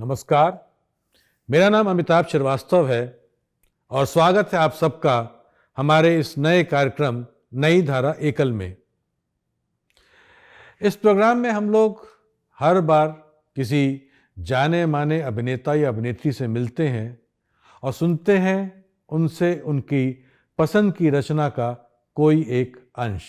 [0.00, 0.70] नमस्कार।
[1.50, 3.20] मेरा नाम अमिताभ श्रीवास्तव है
[3.90, 8.76] और स्वागत है आप सबका हमारे इस नए कार्यक्रम, नई धारा एकल में।
[10.82, 12.06] इस प्रोग्राम में हम लोग
[12.58, 13.08] हर बार
[13.56, 14.02] किसी
[14.38, 17.20] जाने माने अभिनेता या अभिनेत्री से मिलते हैं
[17.82, 20.24] और सुनते हैं उनसे उनकी
[20.58, 23.22] पसंद की रचना का कोई एक अंश।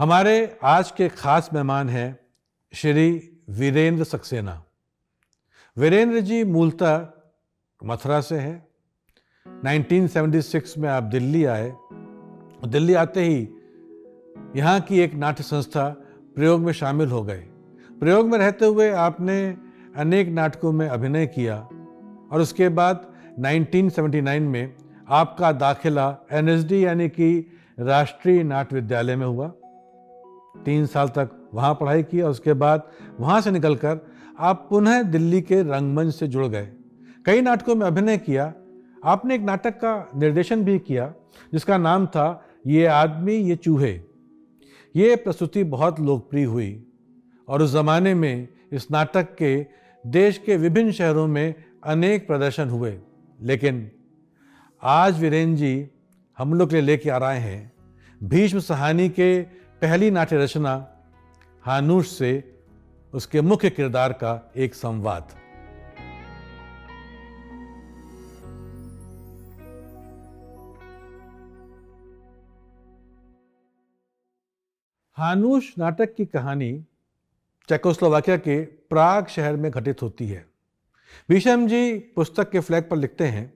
[0.00, 2.20] हमारे आज के खास मेहमान हैं
[2.74, 4.64] श्री वीरेंद्र सक्सेना।
[5.78, 7.06] वीरेंद्र जी मूलतः
[7.84, 8.66] मथुरा से हैं।
[9.64, 11.72] 1976 में आप दिल्ली आए।
[12.66, 13.48] दिल्ली आते ही
[14.56, 15.88] यहाँ की एक नाट्य संस्था
[16.34, 17.40] प्रयोग में शामिल हो गए
[18.00, 19.56] प्रयोग में रहते हुए आपने
[19.96, 21.58] अनेक नाटकों में अभिनय किया
[22.32, 24.76] और उसके बाद 1979 में
[25.08, 29.52] आपका दाखिला एनएसडी यानी कि राष्ट्रीय नाट्य विद्यालय में हुआ।
[30.54, 33.98] तीन साल तक वहाँ पढ़ाई की और उसके बाद वहाँ से निकलकर
[34.38, 36.68] आप पुनः दिल्ली के रंगमंच से जुड़ गए।
[37.26, 38.54] कई नाटकों में अभिनय किया।
[39.04, 41.14] आपने एक नाटक का निर्देशन भी किया,
[41.52, 44.00] जिसका नाम था ये आदमी, ये चूहे।
[44.96, 46.86] ये प्रस्तुति बहुत लोकप्रिय हुई
[47.48, 49.66] और उस ज़माने में इस नाटक के
[50.06, 52.98] देश के विभिन्न शहरों में अनेक प्रदर्शन हुए।
[53.42, 53.90] लेकिन
[54.82, 55.88] आज वीरेन जी
[56.38, 57.72] हम लोग के लिए लेके आ रहे हैं।
[58.24, 60.88] भीष्म सहानी के पहली नाट्य रचना
[61.62, 62.58] हानूश से
[63.14, 65.28] उसके मुख्य किरदार का एक संवाद।
[75.16, 76.86] हानूश नाटक की कहानी
[77.68, 80.46] चेकोस्लोवाकिया के प्राग शहर में घटित होती है।
[81.28, 83.48] भीषम जी पुस्तक के फ्लैग पर लिखते हैं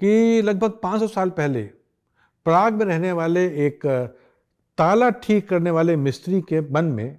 [0.00, 1.62] कि लगभग 500 साल पहले
[2.44, 3.86] प्राग में रहने वाले एक
[4.78, 7.18] ताला ठीक करने वाले मिस्त्री के मन में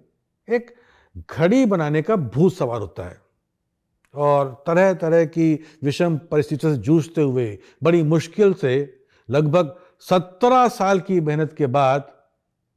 [0.49, 0.75] एक
[1.31, 3.21] घड़ी बनाने का भूत सवार होता है।
[4.13, 10.99] और तरह तरह की विषम परिस्थितियों से जूझते हुए, बड़ी मुश्किल से लगभग सत्रह साल
[10.99, 12.11] की मेहनत के बाद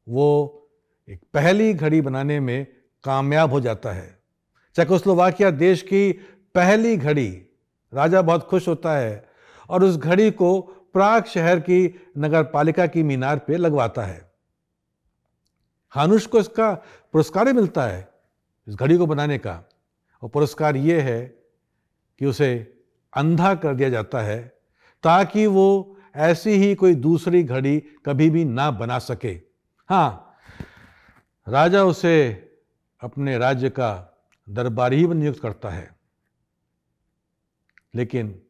[0.09, 0.55] वो
[1.09, 2.67] एक पहली घड़ी बनाने में
[3.05, 4.19] कामयाब हो जाता है।
[4.77, 6.13] चेकोस्लोवाकिया देश की
[6.55, 7.29] पहली घड़ी,
[7.93, 9.29] राजा बहुत खुश होता है
[9.71, 10.61] और उस घड़ी को
[10.93, 14.28] प्राग शहर की नगर पालिका की मीनार पे लगवाता है।
[15.91, 16.73] हानुष को इसका
[17.13, 18.09] पुरस्कार ही मिलता है,
[18.69, 19.63] इस घड़ी को बनाने का।
[20.23, 21.27] और पुरस्कार ये है
[22.19, 22.81] कि उसे
[23.17, 24.59] अंधा कर दिया जाता है,
[25.03, 29.41] ताकि वो ऐसी ही कोई दूसरी घड़ी कभी भी ना बना सके।
[29.89, 30.35] हाँ
[31.49, 32.33] राजा उसे
[33.01, 34.21] अपने राज्य का
[34.51, 35.97] दरबारी ही नियुक्त करता है।
[37.95, 38.43] लेकिन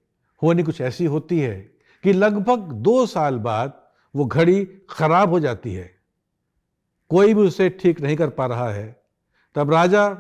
[0.43, 1.61] होनी कुछ ऐसी होती है
[2.03, 5.98] कि लगभग दो साल बाद वो घड़ी खराब हो जाती है।
[7.09, 9.03] कोई भी उसे ठीक नहीं कर पा रहा है।
[9.55, 10.17] तब राजा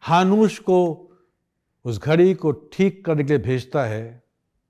[0.00, 0.78] हानूश को
[1.84, 4.22] उस घड़ी को ठीक करने के लिए भेजता है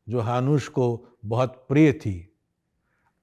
[0.09, 2.37] जो हानूश को बहुत प्रिय थी।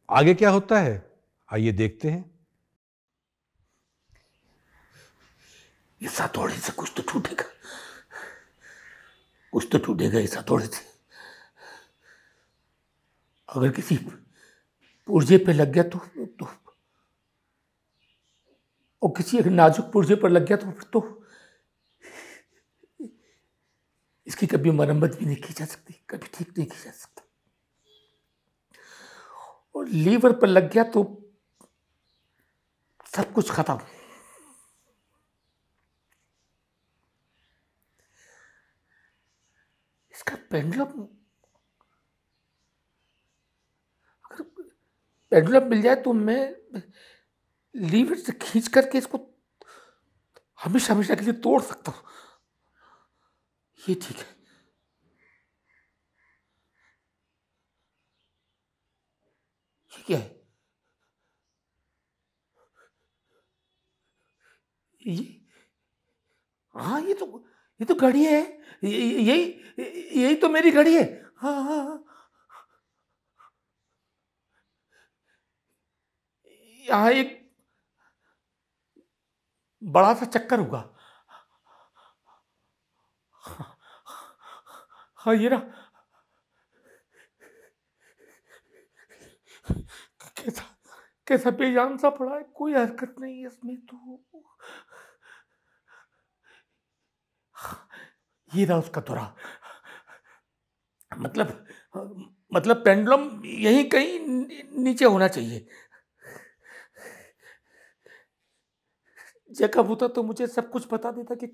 [0.09, 1.11] आगे क्या होता है?
[1.53, 2.39] आइए देखते हैं।
[6.01, 7.43] इस हथौड़े से कुछ तो टूटेगा।
[9.51, 10.85] कुछ तो टूटेगा इस हथौड़े से।
[13.49, 13.97] अगर किसी
[15.07, 16.45] पुर्जे पे लग गया तो, तो
[19.03, 21.01] और किसी एक नाजुक पुर्जे पर लग गया तो फिर तो
[24.27, 27.21] इसकी कभी मरम्मत भी नहीं की जा सकती, कभी ठीक नहीं की जा सकती।
[29.75, 31.03] और लीवर पर लग गया तो
[33.13, 33.79] सब कुछ खत्म।
[40.13, 41.07] इसका पेंडुलम,
[44.31, 44.43] अगर
[45.31, 46.55] पेंडुलम मिल जाए तो मैं
[47.75, 49.19] लीवर से खींच करके इसको
[50.63, 52.01] हमेशा हमेशा के लिए तोड़ सकता हूँ।
[53.79, 54.25] ये ठीक है।
[59.91, 60.43] ये क्या है?
[65.01, 65.39] ये
[66.75, 67.25] हाँ ये तो
[67.79, 68.41] ये तो घड़ी है।
[68.83, 69.43] यही
[70.21, 71.03] यही तो मेरी घड़ी है।
[71.37, 72.03] हाँ हाँ हाँ।
[76.85, 77.42] यहाँ एक
[79.93, 80.81] बड़ा सा चक्कर हुआ।
[85.19, 85.57] हाँ ये ना।
[90.37, 90.63] कैसा
[91.27, 94.19] कैसा बेजान सा पड़ा है, कोई हरकत नहीं है इसमें तो।
[98.51, 99.33] ये रहा उसका दौरा।
[101.11, 101.65] मतलब
[102.53, 104.19] मतलब पेंडुलम यहीं कहीं
[104.83, 105.67] नीचे होना चाहिए।
[109.53, 111.47] जैकब होता तो मुझे सब कुछ बता देता कि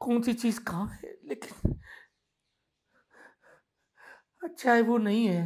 [0.00, 1.74] कौन सी चीज़ कहाँ है लेकिन
[4.42, 5.42] अच्छा है वो नहीं है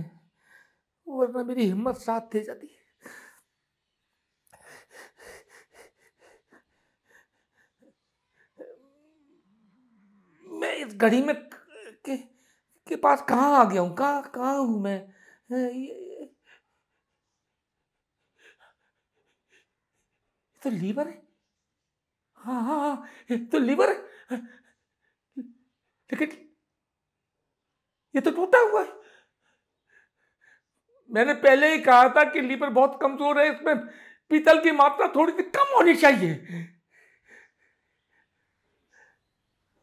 [1.06, 2.82] वरना मेरी हिम्मत साथ दे जाती। है
[10.46, 12.16] मैं इस घड़ी में के,
[12.86, 13.94] के पास कहाँ आ गया हूँ?
[13.96, 14.98] कहाँ कहाँ हूँ मैं?
[15.50, 16.09] ये
[20.62, 21.22] तो लीवर है?
[22.38, 24.36] हाँ हाँ हाँ तो लीवर है।
[26.10, 26.28] लेकिन
[28.14, 28.98] ये तो टूटा हुआ है।
[31.10, 33.76] मैंने पहले ही कहा था कि लीवर बहुत कमज़ोर है, इसमें
[34.30, 36.34] पीतल की मात्रा थोड़ी सी कम होनी चाहिए।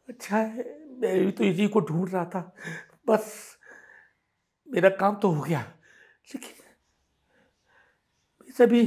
[0.08, 0.64] अच्छा है,
[1.00, 2.40] मैं भी तो इसी को ढूंढ रहा था।
[3.06, 3.58] बस
[4.68, 5.60] मेरा काम तो हो गया।
[6.28, 6.52] लेकिन
[8.52, 8.82] सभी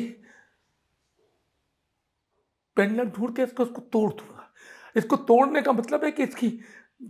[2.77, 4.51] पेंडलम ढूंढ के इसको उसको तोड़ दूँगा।
[4.95, 6.49] इसको तोड़ने का मतलब है कि इसकी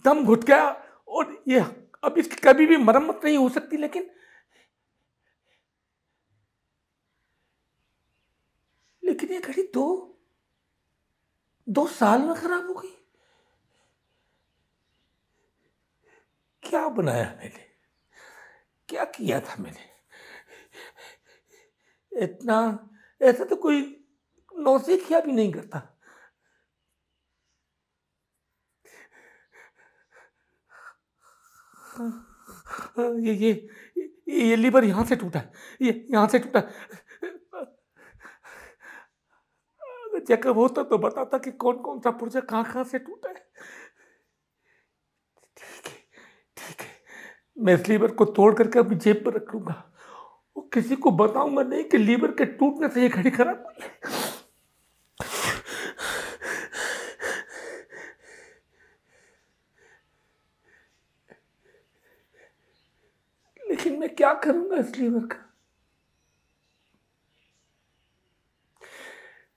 [0.05, 0.69] दम घुट गया
[1.07, 1.59] और ये
[2.03, 4.09] अब इसकी कभी भी मरम्मत नहीं हो सकती, लेकिन
[9.03, 10.07] लेकिन ये घड़ी दो
[11.67, 12.95] दो साल में खराब हो गई।
[16.63, 17.65] क्या बनाया मैंने?
[18.89, 19.89] क्या किया था मैंने?
[22.11, 22.89] इतना,
[23.21, 23.81] ऐसा तो कोई
[24.61, 25.87] नौसिखिया भी नहीं करता।
[33.19, 33.51] ये ये
[34.29, 35.41] ये लीवर यहाँ से टूटा,
[35.81, 36.61] ये यहाँ से टूटा।
[40.27, 43.35] चेकअप होता तो बताता कि कौन कौन सा पुर्जा कहाँ कहाँ से टूटा है।
[45.57, 45.93] ठीक है
[46.57, 46.87] ठीक है,
[47.57, 49.73] मैं इस लीवर को तोड़ करके अपनी जेब पर रख लूँगा।
[50.73, 53.89] किसी को बताऊँगा नहीं कि लीवर के टूटने से ये घड़ी खराब हुई है
[63.61, 65.47] लेकिन मैं क्या करूँगा इस लीवर का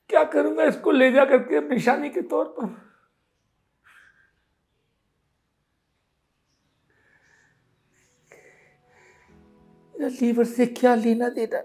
[0.09, 2.85] क्या करूँगा इसको ले जा करके निशानी के तौर पर?
[10.23, 11.63] लीवर से क्या लेना देना?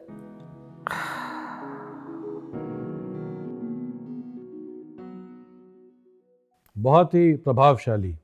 [6.78, 8.16] बहुत ही प्रभावशाली।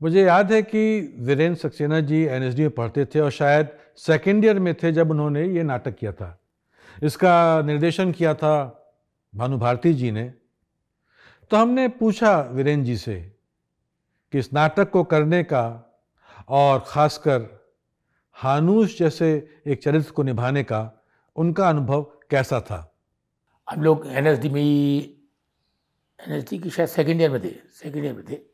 [0.00, 4.58] मुझे याद है कि वीरेंद्र सक्सेना जी एन में पढ़ते थे और शायद सेकेंड ईयर
[4.58, 6.36] में थे जब उन्होंने ये नाटक किया था।
[7.02, 8.54] इसका निर्देशन किया था
[9.34, 10.24] भानु भारती जी ने।
[11.50, 13.20] तो हमने पूछा वीरेंद्र जी से
[14.32, 15.64] कि इस नाटक को करने का
[16.48, 17.48] और ख़ासकर
[18.36, 19.30] हानूस जैसे
[19.66, 20.80] एक चरित्र को निभाने का
[21.36, 22.86] उनका अनुभव कैसा था?
[23.68, 27.54] हम लोग एन एस डी में एन एस डी की शायद सेकेंड ईयर में थे
[27.74, 28.49] सेकेंड ईयर में थे।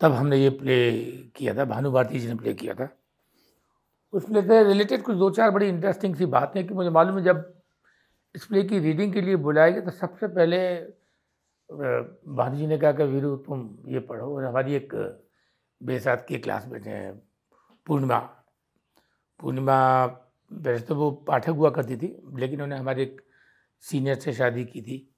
[0.00, 1.02] तब हमने ये प्ले
[1.36, 2.96] किया था, भानु भारती जी ने प्ले किया था।
[4.12, 7.24] उस प्ले से रिलेटेड कुछ दो चार बड़ी इंटरेस्टिंग सी बातें कि मुझे मालूम है
[7.24, 7.62] जब
[8.34, 10.80] इस प्ले की रीडिंग के लिए बुलाया गया तो सबसे पहले
[12.32, 14.94] भानु जी ने कहा कि, वीरू, तुम ये पढ़ो। और हमारी एक
[15.82, 17.12] बेसात की क्लास में थे,
[17.86, 18.18] पूर्णिमा।
[19.40, 20.04] पूर्णिमा,
[20.52, 23.22] वैसे तो वो पाठक हुआ करती थी, लेकिन उन्हें हमारे एक
[23.80, 25.14] सीनियर से शादी की थी।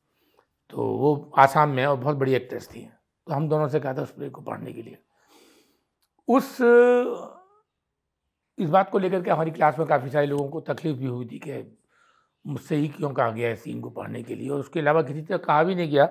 [0.71, 2.91] तो वो आसाम में और बहुत बड़ी एक्ट्रेस थी।
[3.27, 4.99] तो हम दोनों से कहा था उस प्ले को पढ़ने के लिए।
[6.29, 6.57] उस,
[8.59, 11.27] इस बात को लेकर के हमारी क्लास में काफ़ी सारे लोगों को तकलीफ़ भी हुई
[11.27, 11.79] थी कि
[12.45, 15.23] मुझसे ही क्यों कहा गया है सीन को पढ़ने के लिए। और उसके अलावा किसी
[15.23, 16.05] तरह कहा भी नहीं गया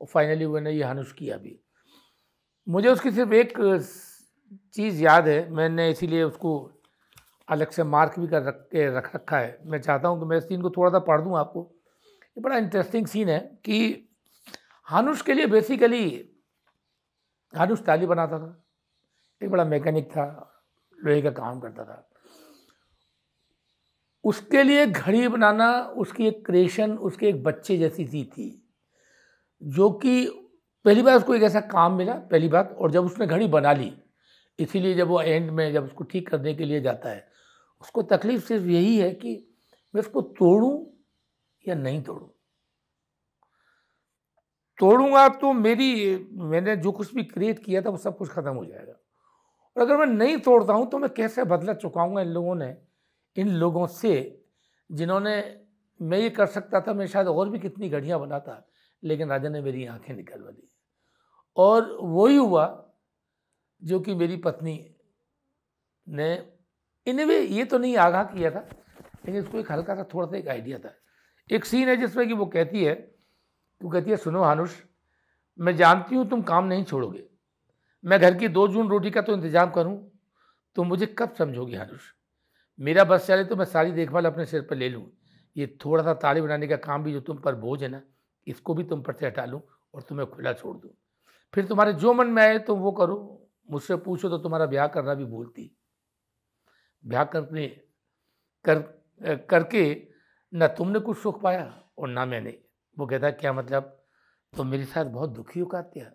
[0.00, 1.58] और फाइनली उन्होंने ये हनुष किया भी।
[2.68, 3.52] मुझे उसकी सिर्फ़ एक
[4.74, 6.70] चीज़ याद है, मैंने इसीलिए उसको
[7.48, 10.40] अलग से मार्क भी कर रख, के रख रखा है। मैं चाहता हूँ कि मैं
[10.40, 11.70] सीन को थोड़ा सा पढ़ दूँ आपको।
[12.12, 14.08] ये बड़ा इंटरेस्टिंग सीन है कि
[14.88, 16.06] हानुष के लिए बेसिकली
[17.56, 18.64] हानुष ताली बनाता था।
[19.42, 20.54] एक बड़ा मैकेनिक था,
[21.04, 22.06] लोहे का काम करता था।
[24.24, 28.68] उसके लिए घड़ी बनाना, उसकी एक क्रिएशन उसके एक बच्चे जैसी सी थी,
[29.62, 30.26] जो कि
[30.84, 34.02] पहली बार उसको एक ऐसा काम मिला, पहली बात, और जब उसने घड़ी बना ली,
[34.58, 37.28] इसीलिए जब वो एंड में जब उसको ठीक करने के लिए जाता है,
[37.80, 39.54] उसको तकलीफ़ सिर्फ़ यही है कि
[39.94, 40.86] मैं उसको तोड़ूं
[41.68, 42.39] या नहीं तोड़ूं।
[44.80, 48.64] तोड़ूँगा तो मेरी, मैंने जो कुछ भी क्रिएट किया था वो सब कुछ ख़त्म हो
[48.64, 48.92] जाएगा।
[49.76, 52.76] और अगर मैं नहीं तोड़ता हूँ तो मैं कैसे बदला चुकाऊँगा इन लोगों ने,
[53.36, 54.44] इन लोगों से
[54.90, 55.42] जिन्होंने,
[56.00, 58.62] मैं ये कर सकता था, मैं शायद और भी कितनी घड़ियाँ बनाता,
[59.02, 60.68] लेकिन राजा ने मेरी आँखें निकलवा दी।
[61.56, 62.64] और वही हुआ
[63.82, 64.74] जो कि मेरी पत्नी
[66.06, 66.32] ने,
[67.06, 68.60] इनवे ये तो नहीं आगाह किया था,
[69.26, 70.94] लेकिन इसको एक हल्का सा थोड़ा सा एक आइडिया था।
[71.50, 72.94] एक सीन है जिसमें कि वो कहती है
[73.80, 74.70] वो कहती है, सुनो हानुष,
[75.58, 77.24] मैं जानती हूँ तुम काम नहीं छोड़ोगे।
[78.04, 79.96] मैं घर की दो जून रोटी का तो इंतज़ाम करूँ
[80.76, 82.00] तुम मुझे कब समझोगे हानुष?
[82.78, 85.06] मेरा बस चले तो मैं सारी देखभाल अपने सिर पर ले लूँ।
[85.56, 88.00] ये थोड़ा सा ताली बनाने का काम भी जो तुम पर बोझ है ना,
[88.46, 89.60] इसको भी तुम पर से हटा लूँ
[89.94, 90.90] और तुम्हें खुला छोड़ दूँ।
[91.54, 95.14] फिर तुम्हारे जो मन में आए तुम वो करो, मुझसे पूछो तो तुम्हारा ब्याह करना
[95.14, 95.70] भी भूलती
[97.04, 97.66] ब्याह करने,
[98.64, 98.78] कर
[99.48, 99.82] करके
[100.52, 102.58] न तुमने कुछ सुख पाया और ना मैंने।
[102.96, 103.96] वो कहता क्या मतलब?
[104.52, 106.12] तो मेरे साथ बहुत दुखी कहती है।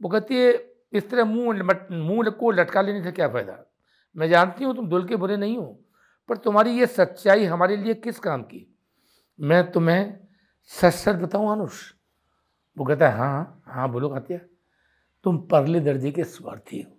[0.00, 0.52] वो कहती है,
[0.92, 3.58] इस तरह मुँह मुँह को लटका लेने से क्या फ़ायदा?
[4.16, 5.66] मैं जानती हूँ तुम दुल के बुरे नहीं हो,
[6.28, 8.66] पर तुम्हारी ये सच्चाई हमारे लिए किस काम की?
[9.38, 10.18] मैं तुम्हें
[10.70, 11.80] सच सच बताऊँ, अनुष?
[12.76, 14.38] वो कहता हाँ हाँ हाँ बोलो कातिया,
[15.24, 16.90] तुम परले दर्जे के स्वार्थी हो।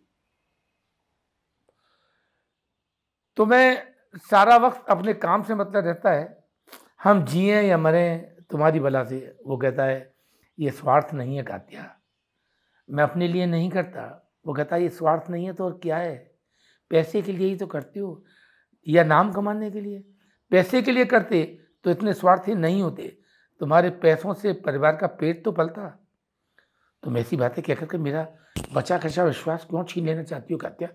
[3.37, 3.83] तुम्हें
[4.29, 6.37] सारा वक्त अपने काम से मतलब रहता है।
[7.03, 10.15] हम जिए या मरें तुम्हारी भला से वो कहता है,
[10.59, 11.95] ये स्वार्थ नहीं है कात्या।
[12.89, 15.97] मैं अपने लिए नहीं करता। वो कहता है, ये स्वार्थ नहीं है तो और क्या
[15.97, 16.35] है?
[16.89, 18.25] पैसे के लिए ही तो करते हो
[18.87, 19.99] या नाम कमाने के लिए?
[20.49, 23.19] पैसे के लिए करते तो इतने स्वार्थी नहीं होते।
[23.59, 26.07] तुम्हारे पैसों से परिवार का पेट तो पलता।
[27.03, 28.27] तुम ऐसी बातें कह करके मेरा
[28.73, 30.89] बचा खचा विश्वास क्यों छीन लेना चाहती हो कात्या?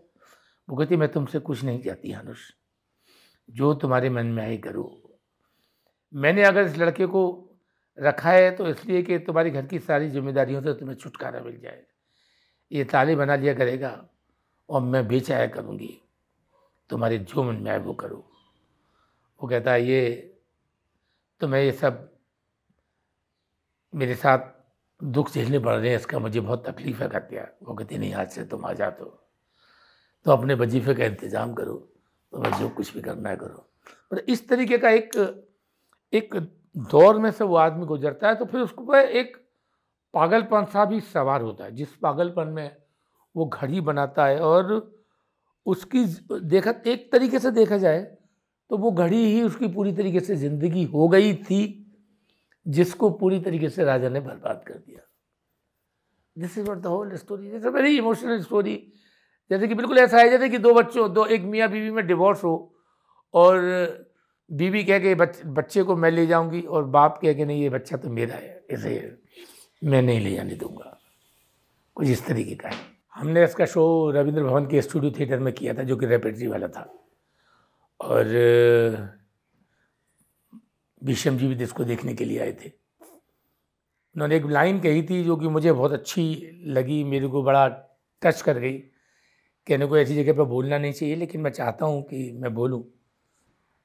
[0.68, 2.38] वो कहती मैं तुमसे कुछ नहीं चाहती, हानुष।
[3.50, 5.03] जो तुम्हारे मन में आए करो।
[6.14, 7.22] मैंने अगर इस लड़के को
[7.98, 11.82] रखा है तो इसलिए कि तुम्हारी घर की सारी जिम्मेदारियों से तुम्हें छुटकारा मिल जाए।
[12.70, 13.90] ये ताले बना लिया करेगा
[14.68, 16.00] और मैं बेचाया करूँगी।
[16.90, 18.24] तुम्हारे जो मन में आए वो करो।
[19.40, 20.10] वो कहता है ये
[21.40, 22.10] तुम्हें ये सब
[23.92, 24.52] मेरे साथ
[25.00, 28.30] दुख झेलने पड़ रहे हैं इसका मुझे बहुत तकलीफ़ है कहते वो कहती नहीं आज
[28.30, 29.04] से तुम आ जा तो,
[30.26, 31.74] अपने वजीफे का इंतज़ाम करो।
[32.32, 33.66] तुम्हें जो कुछ भी करना है करो।
[34.10, 35.10] पर इस तरीके का एक
[36.14, 36.34] एक
[36.90, 39.36] दौर में से वो आदमी गुजरता है तो फिर उसको एक
[40.14, 42.76] पागलपन सा भी सवार होता है, जिस पागलपन में
[43.34, 44.72] वो घड़ी बनाता है और
[45.66, 48.00] उसकी देखा, एक तरीके से देखा जाए
[48.70, 51.62] तो वो घड़ी ही उसकी पूरी तरीके से ज़िंदगी हो गई थी,
[52.66, 55.00] जिसको पूरी तरीके से राजा ने बर्बाद कर दिया।
[56.36, 58.76] This is what the whole story a very emotional story
[59.50, 62.44] जैसे कि बिल्कुल ऐसा है, जैसे कि दो बच्चों, दो, एक मियाँ बीवी में डिवोर्स
[62.44, 62.74] हो
[63.34, 63.58] और
[64.52, 67.96] बीवी कह के बच्चे को मैं ले जाऊँगी और बाप कह के, नहीं, ये बच्चा
[67.96, 69.18] तो मेरा है ऐसे
[69.84, 71.00] मैं नहीं ले जाने दूँगा।
[71.94, 72.76] कुछ इस तरीके का है।
[73.14, 76.68] हमने इसका शो रविंद्र भवन के स्टूडियो थिएटर में किया था, जो कि रेपेटरी वाला
[76.68, 77.08] था।
[78.00, 78.24] और,
[81.04, 82.68] भीषम जी भी इसको देखने के लिए आए थे।
[84.14, 87.68] उन्होंने एक लाइन कही थी, जो कि मुझे बहुत अच्छी लगी, मेरे को बड़ा
[88.22, 88.78] टच कर गई
[89.66, 92.84] कहने को ऐसी जगह पर बोलना नहीं चाहिए, लेकिन मैं चाहता हूँ कि मैं बोलूँ।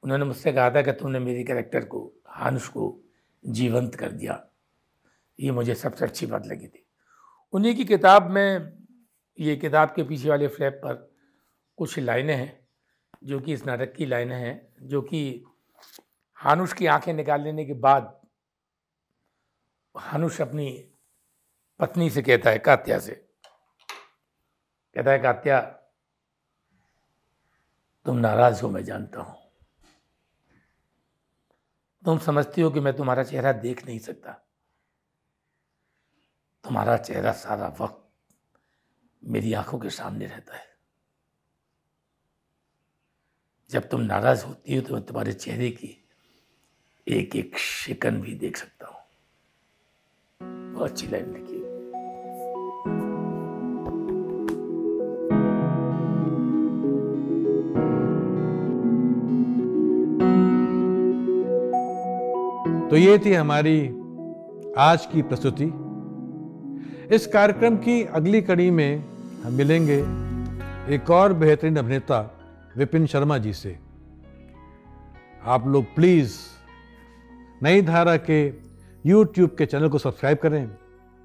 [0.04, 3.02] उन्होंने मुझसे कहा था कि तुमने मेरी कैरेक्टर को हानुष को
[3.46, 4.48] जीवंत कर दिया।
[5.40, 6.86] ये मुझे सबसे अच्छी बात लगी थी।
[7.52, 8.84] उन्हीं की किताब में,
[9.40, 11.16] ये किताब के पीछे वाले फ्लैप पर
[11.78, 12.68] कुछ लाइनें हैं,
[13.24, 15.44] जो कि इस नाटक की लाइनें हैं, जो कि
[16.36, 18.22] हानुष की आँखें निकाल लेने के बाद
[19.98, 20.92] हानुष अपनी
[21.80, 23.30] पत्नी से कहता है, कात्या से।
[24.96, 25.62] कहता है, कात्या,
[28.06, 29.39] तुम नाराज़ हो, मैं जानता हूँ।
[32.06, 34.32] तुम समझती हो कि मैं तुम्हारा चेहरा देख नहीं सकता।
[36.64, 37.98] तुम्हारा चेहरा सारा वक्त
[39.24, 40.68] मेरी आँखों के सामने रहता है।
[43.70, 45.96] जब तुम नाराज़ होती हो तो मैं तुम्हारे चेहरे की
[47.08, 49.02] एक एक शिकन भी देख सकता हूँ।
[50.74, 51.59] बहुत अच्छी लाइन लिखी
[62.90, 63.88] तो ये थी हमारी
[64.78, 65.66] आज की प्रस्तुति।
[67.16, 69.06] इस कार्यक्रम की अगली कड़ी में
[69.44, 69.98] हम मिलेंगे
[70.96, 72.40] एक और बेहतरीन अभिनेता
[72.78, 73.80] विपिन शर्मा जी से।
[75.44, 76.34] आप लोग प्लीज़
[77.64, 78.52] नई धारा के
[79.08, 80.72] YouTube के चैनल को सब्सक्राइब करें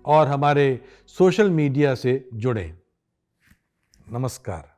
[0.05, 2.79] और हमारे सोशल मीडिया से जुड़ें।
[4.13, 4.74] नमस्कार।